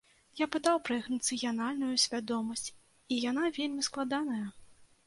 Я 0.39 0.45
пытаў 0.55 0.79
пра 0.87 0.95
іх 1.01 1.05
нацыянальную 1.17 1.91
свядомасць, 2.05 2.67
і 3.13 3.21
яна 3.29 3.55
вельмі 3.61 3.81
складаная. 3.91 4.45